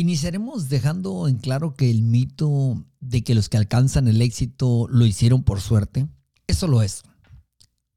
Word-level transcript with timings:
Iniciaremos 0.00 0.70
dejando 0.70 1.28
en 1.28 1.36
claro 1.36 1.74
que 1.74 1.90
el 1.90 2.00
mito 2.00 2.86
de 3.00 3.22
que 3.22 3.34
los 3.34 3.50
que 3.50 3.58
alcanzan 3.58 4.08
el 4.08 4.22
éxito 4.22 4.86
lo 4.88 5.04
hicieron 5.04 5.42
por 5.42 5.60
suerte, 5.60 6.08
eso 6.46 6.68
lo 6.68 6.80
es. 6.80 7.02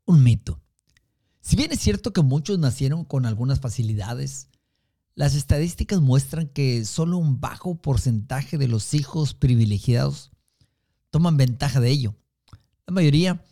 Un 0.03 0.21
mito. 0.21 0.59
Si 1.39 1.55
bien 1.55 1.71
es 1.71 1.79
cierto 1.79 2.11
que 2.11 2.21
muchos 2.21 2.59
nacieron 2.59 3.05
con 3.05 3.25
algunas 3.25 3.61
facilidades, 3.61 4.49
las 5.15 5.33
estadísticas 5.33 6.01
muestran 6.01 6.49
que 6.49 6.83
solo 6.83 7.17
un 7.17 7.39
bajo 7.39 7.75
porcentaje 7.75 8.57
de 8.57 8.67
los 8.67 8.93
hijos 8.93 9.33
privilegiados 9.33 10.31
toman 11.09 11.37
ventaja 11.37 11.79
de 11.79 11.89
ello. 11.89 12.15
La 12.85 12.93
mayoría 12.93 13.45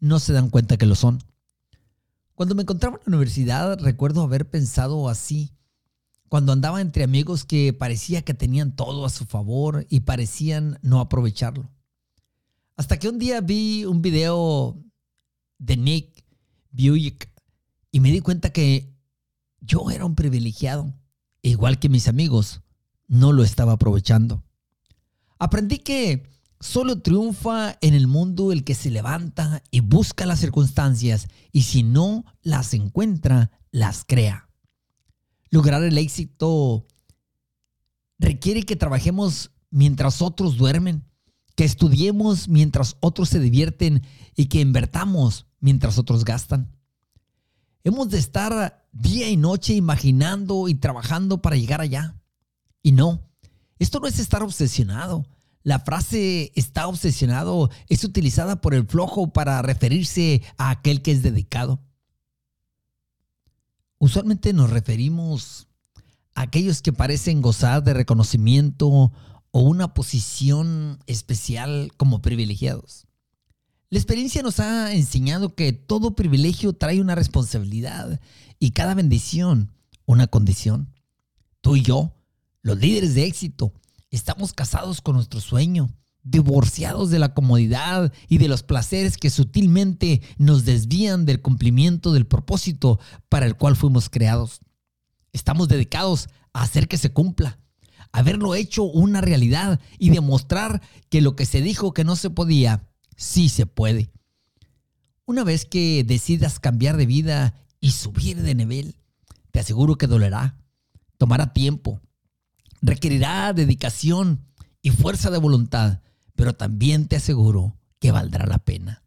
no 0.00 0.18
se 0.18 0.32
dan 0.32 0.48
cuenta 0.48 0.78
que 0.78 0.86
lo 0.86 0.94
son. 0.94 1.22
Cuando 2.34 2.54
me 2.54 2.62
encontraba 2.62 2.96
en 2.96 3.02
la 3.04 3.18
universidad 3.18 3.78
recuerdo 3.80 4.22
haber 4.22 4.48
pensado 4.48 5.10
así 5.10 5.57
cuando 6.28 6.52
andaba 6.52 6.80
entre 6.80 7.04
amigos 7.04 7.44
que 7.44 7.72
parecía 7.72 8.22
que 8.22 8.34
tenían 8.34 8.76
todo 8.76 9.04
a 9.04 9.10
su 9.10 9.24
favor 9.24 9.86
y 9.88 10.00
parecían 10.00 10.78
no 10.82 11.00
aprovecharlo. 11.00 11.70
Hasta 12.76 12.98
que 12.98 13.08
un 13.08 13.18
día 13.18 13.40
vi 13.40 13.84
un 13.84 14.02
video 14.02 14.76
de 15.58 15.76
Nick 15.76 16.24
Buick 16.70 17.30
y 17.90 18.00
me 18.00 18.12
di 18.12 18.20
cuenta 18.20 18.50
que 18.50 18.94
yo 19.60 19.90
era 19.90 20.04
un 20.04 20.14
privilegiado, 20.14 20.94
igual 21.42 21.78
que 21.78 21.88
mis 21.88 22.08
amigos, 22.08 22.62
no 23.08 23.32
lo 23.32 23.42
estaba 23.42 23.72
aprovechando. 23.72 24.44
Aprendí 25.38 25.78
que 25.78 26.30
solo 26.60 27.00
triunfa 27.00 27.76
en 27.80 27.94
el 27.94 28.06
mundo 28.06 28.52
el 28.52 28.64
que 28.64 28.74
se 28.74 28.90
levanta 28.90 29.62
y 29.70 29.80
busca 29.80 30.26
las 30.26 30.40
circunstancias 30.40 31.28
y 31.52 31.62
si 31.62 31.82
no 31.82 32.24
las 32.42 32.74
encuentra, 32.74 33.50
las 33.70 34.04
crea. 34.04 34.47
Lograr 35.50 35.82
el 35.82 35.96
éxito 35.98 36.86
requiere 38.18 38.64
que 38.64 38.76
trabajemos 38.76 39.50
mientras 39.70 40.22
otros 40.22 40.56
duermen, 40.56 41.04
que 41.54 41.64
estudiemos 41.64 42.48
mientras 42.48 42.96
otros 43.00 43.28
se 43.28 43.40
divierten 43.40 44.02
y 44.36 44.46
que 44.46 44.60
invertamos 44.60 45.46
mientras 45.60 45.98
otros 45.98 46.24
gastan. 46.24 46.74
Hemos 47.84 48.10
de 48.10 48.18
estar 48.18 48.86
día 48.92 49.28
y 49.28 49.36
noche 49.36 49.74
imaginando 49.74 50.68
y 50.68 50.74
trabajando 50.74 51.40
para 51.40 51.56
llegar 51.56 51.80
allá. 51.80 52.20
Y 52.82 52.92
no, 52.92 53.28
esto 53.78 54.00
no 54.00 54.06
es 54.06 54.18
estar 54.18 54.42
obsesionado. 54.42 55.26
La 55.62 55.80
frase 55.80 56.52
está 56.54 56.86
obsesionado 56.86 57.70
es 57.88 58.04
utilizada 58.04 58.60
por 58.60 58.74
el 58.74 58.86
flojo 58.86 59.32
para 59.32 59.60
referirse 59.62 60.42
a 60.56 60.70
aquel 60.70 61.02
que 61.02 61.12
es 61.12 61.22
dedicado. 61.22 61.80
Usualmente 63.98 64.52
nos 64.52 64.70
referimos 64.70 65.68
a 66.34 66.42
aquellos 66.42 66.82
que 66.82 66.92
parecen 66.92 67.42
gozar 67.42 67.82
de 67.82 67.94
reconocimiento 67.94 68.88
o 69.50 69.60
una 69.60 69.94
posición 69.94 71.00
especial 71.06 71.92
como 71.96 72.22
privilegiados. 72.22 73.06
La 73.90 73.98
experiencia 73.98 74.42
nos 74.42 74.60
ha 74.60 74.92
enseñado 74.92 75.54
que 75.54 75.72
todo 75.72 76.14
privilegio 76.14 76.74
trae 76.74 77.00
una 77.00 77.14
responsabilidad 77.14 78.20
y 78.58 78.72
cada 78.72 78.94
bendición 78.94 79.72
una 80.04 80.26
condición. 80.26 80.92
Tú 81.60 81.76
y 81.76 81.82
yo, 81.82 82.14
los 82.62 82.78
líderes 82.78 83.14
de 83.14 83.26
éxito, 83.26 83.72
estamos 84.10 84.52
casados 84.52 85.00
con 85.00 85.16
nuestro 85.16 85.40
sueño, 85.40 85.90
divorciados 86.22 87.10
de 87.10 87.18
la 87.18 87.34
comodidad 87.34 88.12
y 88.28 88.38
de 88.38 88.48
los 88.48 88.62
placeres 88.62 89.16
que 89.16 89.30
sutilmente 89.30 90.22
nos 90.36 90.64
desvían 90.64 91.24
del 91.24 91.40
cumplimiento 91.40 92.12
del 92.12 92.26
propósito 92.26 92.98
para 93.28 93.46
el 93.46 93.56
cual 93.56 93.76
fuimos 93.76 94.10
creados. 94.10 94.60
Estamos 95.32 95.68
dedicados 95.68 96.28
a 96.52 96.62
hacer 96.62 96.88
que 96.88 96.98
se 96.98 97.12
cumpla, 97.12 97.58
a 98.12 98.18
haberlo 98.18 98.54
hecho 98.54 98.84
una 98.84 99.20
realidad 99.20 99.80
y 99.98 100.10
demostrar 100.10 100.82
que 101.08 101.20
lo 101.20 101.36
que 101.36 101.46
se 101.46 101.62
dijo 101.62 101.92
que 101.92 102.04
no 102.04 102.16
se 102.16 102.30
podía, 102.30 102.88
sí 103.16 103.48
se 103.48 103.66
puede. 103.66 104.10
Una 105.24 105.44
vez 105.44 105.66
que 105.66 106.04
decidas 106.04 106.58
cambiar 106.58 106.96
de 106.96 107.06
vida 107.06 107.54
y 107.80 107.92
subir 107.92 108.42
de 108.42 108.54
nivel, 108.54 108.96
te 109.50 109.60
aseguro 109.60 109.96
que 109.96 110.06
dolerá, 110.06 110.56
tomará 111.18 111.52
tiempo, 111.52 112.00
requerirá 112.80 113.52
dedicación 113.52 114.44
y 114.82 114.90
fuerza 114.90 115.30
de 115.30 115.38
voluntad, 115.38 116.00
pero 116.38 116.52
también 116.52 117.08
te 117.08 117.16
aseguro 117.16 117.76
que 117.98 118.12
valdrá 118.12 118.46
la 118.46 118.58
pena. 118.58 119.02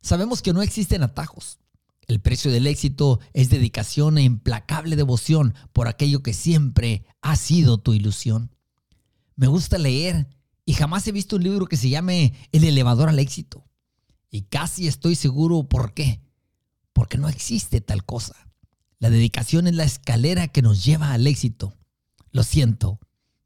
Sabemos 0.00 0.40
que 0.40 0.52
no 0.52 0.62
existen 0.62 1.02
atajos. 1.02 1.58
El 2.06 2.20
precio 2.20 2.52
del 2.52 2.68
éxito 2.68 3.18
es 3.32 3.50
dedicación 3.50 4.16
e 4.16 4.22
implacable 4.22 4.94
devoción 4.94 5.56
por 5.72 5.88
aquello 5.88 6.22
que 6.22 6.32
siempre 6.32 7.04
ha 7.22 7.34
sido 7.34 7.78
tu 7.78 7.92
ilusión. 7.92 8.54
Me 9.34 9.48
gusta 9.48 9.78
leer 9.78 10.28
y 10.64 10.74
jamás 10.74 11.08
he 11.08 11.12
visto 11.12 11.34
un 11.34 11.42
libro 11.42 11.66
que 11.66 11.76
se 11.76 11.88
llame 11.88 12.34
El 12.52 12.62
elevador 12.62 13.08
al 13.08 13.18
éxito. 13.18 13.66
Y 14.30 14.42
casi 14.42 14.86
estoy 14.86 15.16
seguro 15.16 15.64
por 15.64 15.92
qué. 15.92 16.22
Porque 16.92 17.18
no 17.18 17.28
existe 17.28 17.80
tal 17.80 18.04
cosa. 18.04 18.36
La 19.00 19.10
dedicación 19.10 19.66
es 19.66 19.74
la 19.74 19.82
escalera 19.82 20.46
que 20.46 20.62
nos 20.62 20.84
lleva 20.84 21.14
al 21.14 21.26
éxito. 21.26 21.74
Lo 22.30 22.44
siento, 22.44 23.00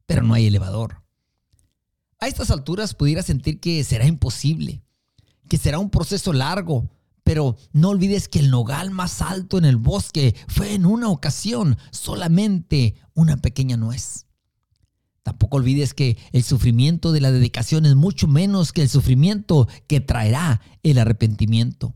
pero 0.04 0.22
no 0.22 0.34
hay 0.34 0.46
elevador. 0.46 1.00
A 2.22 2.28
estas 2.28 2.50
alturas 2.50 2.94
pudiera 2.94 3.22
sentir 3.22 3.60
que 3.60 3.82
será 3.82 4.06
imposible, 4.06 4.82
que 5.48 5.56
será 5.56 5.78
un 5.78 5.88
proceso 5.88 6.34
largo, 6.34 6.90
pero 7.24 7.56
no 7.72 7.88
olvides 7.88 8.28
que 8.28 8.40
el 8.40 8.50
nogal 8.50 8.90
más 8.90 9.22
alto 9.22 9.56
en 9.56 9.64
el 9.64 9.76
bosque 9.76 10.34
fue 10.48 10.74
en 10.74 10.84
una 10.84 11.08
ocasión 11.08 11.78
solamente 11.90 12.94
una 13.14 13.38
pequeña 13.38 13.78
nuez. 13.78 14.26
Tampoco 15.22 15.56
olvides 15.56 15.94
que 15.94 16.18
el 16.32 16.42
sufrimiento 16.42 17.12
de 17.12 17.20
la 17.20 17.30
dedicación 17.30 17.86
es 17.86 17.94
mucho 17.94 18.28
menos 18.28 18.72
que 18.72 18.82
el 18.82 18.88
sufrimiento 18.88 19.68
que 19.86 20.00
traerá 20.00 20.60
el 20.82 20.98
arrepentimiento. 20.98 21.94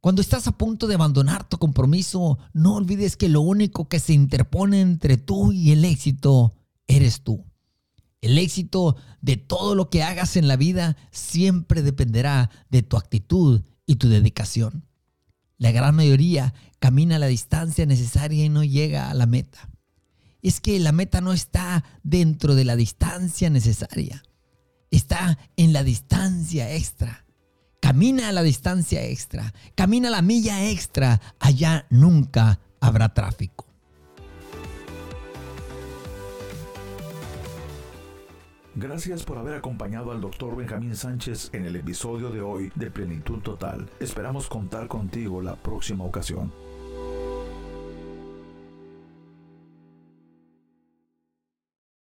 Cuando 0.00 0.22
estás 0.22 0.46
a 0.46 0.56
punto 0.56 0.86
de 0.86 0.94
abandonar 0.94 1.48
tu 1.48 1.58
compromiso, 1.58 2.38
no 2.52 2.76
olvides 2.76 3.16
que 3.16 3.28
lo 3.28 3.40
único 3.40 3.88
que 3.88 4.00
se 4.00 4.12
interpone 4.12 4.80
entre 4.80 5.16
tú 5.16 5.52
y 5.52 5.72
el 5.72 5.84
éxito 5.84 6.54
eres 6.86 7.22
tú. 7.22 7.44
El 8.26 8.38
éxito 8.38 8.96
de 9.20 9.36
todo 9.36 9.76
lo 9.76 9.88
que 9.88 10.02
hagas 10.02 10.36
en 10.36 10.48
la 10.48 10.56
vida 10.56 10.96
siempre 11.12 11.82
dependerá 11.82 12.50
de 12.70 12.82
tu 12.82 12.96
actitud 12.96 13.62
y 13.86 13.96
tu 13.96 14.08
dedicación. 14.08 14.84
La 15.58 15.70
gran 15.70 15.94
mayoría 15.94 16.52
camina 16.80 17.20
la 17.20 17.28
distancia 17.28 17.86
necesaria 17.86 18.44
y 18.44 18.48
no 18.48 18.64
llega 18.64 19.10
a 19.10 19.14
la 19.14 19.26
meta. 19.26 19.68
Es 20.42 20.60
que 20.60 20.80
la 20.80 20.90
meta 20.90 21.20
no 21.20 21.32
está 21.32 21.84
dentro 22.02 22.56
de 22.56 22.64
la 22.64 22.74
distancia 22.74 23.48
necesaria, 23.48 24.24
está 24.90 25.38
en 25.56 25.72
la 25.72 25.84
distancia 25.84 26.74
extra. 26.74 27.26
Camina 27.80 28.30
a 28.30 28.32
la 28.32 28.42
distancia 28.42 29.04
extra, 29.04 29.54
camina 29.76 30.10
la 30.10 30.20
milla 30.20 30.68
extra, 30.68 31.20
allá 31.38 31.86
nunca 31.90 32.58
habrá 32.80 33.14
tráfico. 33.14 33.65
Gracias 38.78 39.24
por 39.24 39.38
haber 39.38 39.54
acompañado 39.54 40.12
al 40.12 40.20
Dr. 40.20 40.54
Benjamín 40.54 40.94
Sánchez 40.96 41.48
en 41.54 41.64
el 41.64 41.76
episodio 41.76 42.28
de 42.28 42.42
hoy 42.42 42.70
de 42.74 42.90
Plenitud 42.90 43.38
Total. 43.38 43.88
Esperamos 44.00 44.48
contar 44.48 44.86
contigo 44.86 45.40
la 45.40 45.56
próxima 45.56 46.04
ocasión. 46.04 46.52